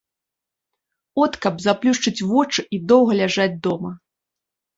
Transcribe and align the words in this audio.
От 1.25 1.31
каб 1.43 1.59
заплюшчыць 1.65 2.25
вочы 2.31 2.65
і 2.77 2.81
доўга 2.93 3.13
ляжаць 3.21 3.61
дома. 3.71 3.95